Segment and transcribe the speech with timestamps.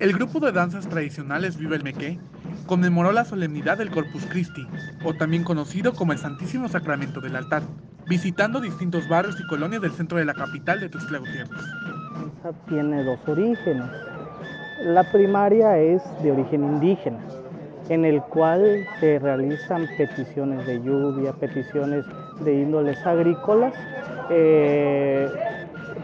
[0.00, 2.18] El grupo de danzas tradicionales Viva el Mequé
[2.66, 4.66] conmemoró la solemnidad del Corpus Christi,
[5.04, 7.62] o también conocido como el Santísimo Sacramento del Altar,
[8.08, 11.64] visitando distintos barrios y colonias del centro de la capital de Tuxtla Gutiérrez.
[12.68, 13.88] Tiene dos orígenes.
[14.82, 17.20] La primaria es de origen indígena,
[17.88, 22.04] en el cual se realizan peticiones de lluvia, peticiones
[22.40, 23.72] de índoles agrícolas,
[24.30, 25.28] eh,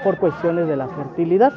[0.05, 1.53] por cuestiones de la fertilidad.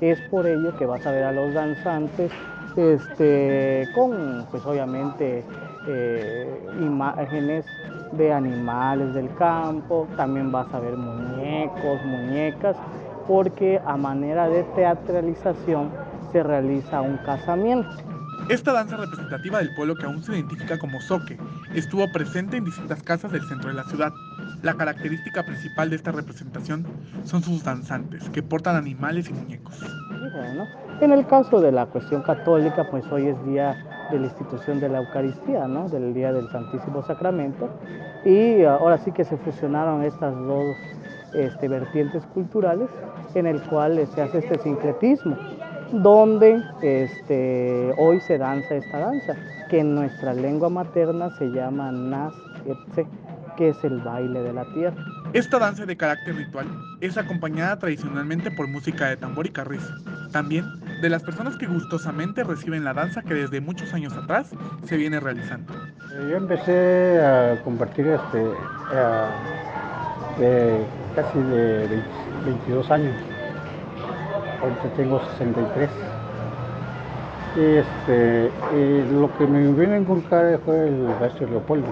[0.00, 2.30] Es por ello que vas a ver a los danzantes
[2.76, 5.42] este, con, pues obviamente,
[5.86, 7.64] eh, imágenes
[8.12, 12.76] de animales del campo, también vas a ver muñecos, muñecas,
[13.26, 15.90] porque a manera de teatralización
[16.32, 17.90] se realiza un casamiento.
[18.48, 21.38] Esta danza representativa del pueblo que aún se identifica como soque
[21.74, 24.12] estuvo presente en distintas casas del centro de la ciudad.
[24.62, 26.86] La característica principal de esta representación
[27.24, 29.84] son sus danzantes, que portan animales y muñecos.
[31.00, 33.76] en el caso de la cuestión católica, pues hoy es día
[34.10, 37.68] de la institución de la Eucaristía, del Día del Santísimo Sacramento,
[38.24, 40.74] y ahora sí que se fusionaron estas dos
[41.34, 42.88] este, vertientes culturales
[43.34, 45.36] en el cual se hace este sincretismo,
[45.92, 49.36] donde este, hoy se danza esta danza,
[49.68, 52.34] que en nuestra lengua materna se llama Nas
[52.66, 53.06] Etse
[53.58, 55.04] que es el baile de la tierra.
[55.32, 56.68] Esta danza de carácter ritual
[57.00, 59.92] es acompañada tradicionalmente por música de tambor y carrizo.
[60.30, 60.64] También
[61.02, 64.50] de las personas que gustosamente reciben la danza que desde muchos años atrás
[64.84, 65.72] se viene realizando.
[65.74, 68.44] Eh, yo empecé a compartir este,
[71.16, 72.02] casi de
[72.44, 73.14] 22 años.
[74.62, 75.90] Ahorita tengo 63.
[77.56, 81.88] Y, este, y lo que me vino a inculcar fue el maestro Leopoldo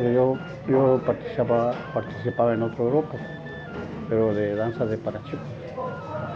[0.00, 3.18] yo, yo participaba, participaba en otro grupo,
[4.08, 5.42] pero de danza de parachico.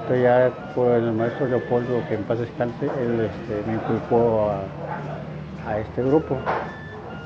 [0.03, 5.78] Entonces ya fue el maestro Leopoldo, que en paz descanse, él este, me inculcó a,
[5.78, 6.39] este grupo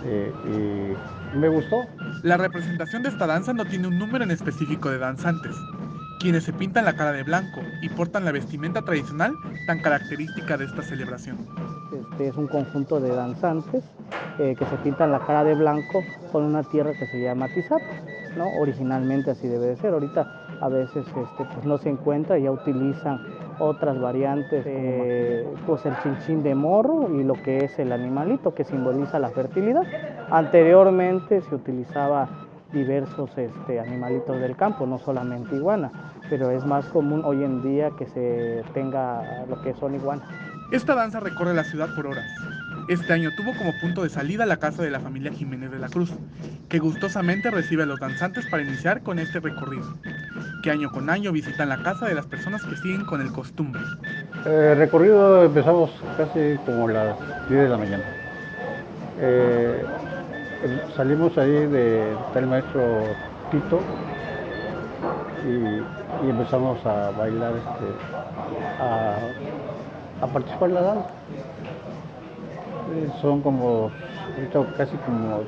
[0.07, 1.87] eh, y me gustó.
[2.23, 5.55] La representación de esta danza no tiene un número en específico de danzantes,
[6.21, 9.33] quienes se pintan la cara de blanco y portan la vestimenta tradicional
[9.67, 11.39] tan característica de esta celebración.
[12.13, 13.83] Este es un conjunto de danzantes
[14.39, 17.85] eh, que se pintan la cara de blanco con una tierra que se llama tizapo,
[18.37, 18.49] ¿no?
[18.61, 19.95] Originalmente así debe de ser.
[19.95, 23.19] Ahorita a veces este, pues no se encuentra, ya utilizan
[23.59, 28.65] otras variantes, eh, pues el chinchín de morro y lo que es el animalito que
[28.65, 29.85] simboliza la fertilidad.
[30.31, 32.29] Anteriormente se utilizaba
[32.73, 35.91] diversos este, animalitos del campo, no solamente iguana,
[36.31, 40.27] pero es más común hoy en día que se tenga lo que son iguanas.
[40.71, 42.31] Esta danza recorre la ciudad por horas.
[42.89, 45.89] Este año tuvo como punto de salida la casa de la familia Jiménez de la
[45.89, 46.13] Cruz,
[46.69, 49.97] que gustosamente recibe a los danzantes para iniciar con este recorrido,
[50.63, 53.83] que año con año visitan la casa de las personas que siguen con el costumbre.
[54.45, 58.05] El recorrido empezamos casi como a las 10 de la mañana.
[59.19, 59.85] Eh,
[60.97, 63.03] salimos ahí de el maestro
[63.51, 63.81] Tito
[65.47, 67.87] y, empezamos a bailar, este,
[70.23, 71.11] a, participar en la danza.
[72.95, 73.91] Eh, son como,
[74.77, 75.43] casi como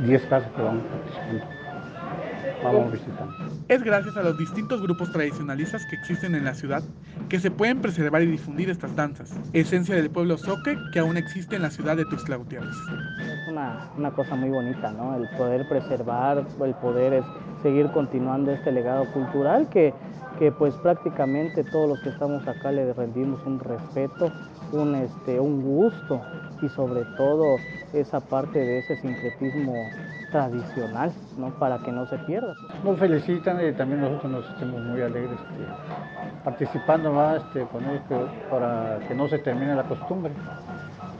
[0.00, 1.57] 10 casas que vamos participando.
[2.62, 3.32] Vamos visitando.
[3.68, 6.82] Es gracias a los distintos grupos tradicionalistas que existen en la ciudad
[7.28, 11.56] que se pueden preservar y difundir estas danzas, esencia del pueblo soque que aún existe
[11.56, 12.76] en la ciudad de Tuxtla Gutiérrez.
[13.20, 15.14] Es una, una cosa muy bonita, ¿no?
[15.16, 17.24] El poder preservar, el poder es
[17.62, 19.92] seguir continuando este legado cultural que,
[20.38, 24.30] que pues prácticamente todos los que estamos acá le rendimos un respeto,
[24.72, 26.20] un, este, un gusto
[26.62, 27.56] y sobre todo
[27.92, 29.74] esa parte de ese sincretismo
[30.30, 31.50] tradicional, ¿no?
[31.58, 32.54] para que no se pierda.
[32.84, 38.30] Nos felicitan y también nosotros nos estamos muy alegres este, participando más este, con ellos
[38.50, 40.32] para que no se termine la costumbre.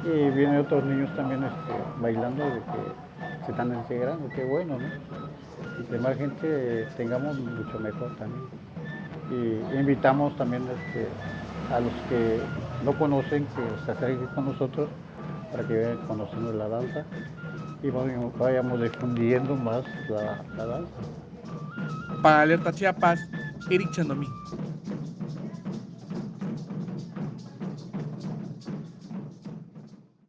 [0.04, 4.86] Y vienen otros niños también este, bailando de que se están integrando, qué bueno, ¿no?
[5.80, 8.44] Y que más gente tengamos mucho mejor también.
[9.30, 11.06] Y invitamos también este,
[11.74, 12.40] a los que
[12.84, 14.88] no conocen que se acerquen con nosotros
[15.50, 17.04] para que vayan conociendo la danza
[17.82, 20.92] y vayamos difundiendo más la, la danza.
[22.22, 23.20] Para Alerta Chiapas,
[23.70, 24.26] Eric Chandomí.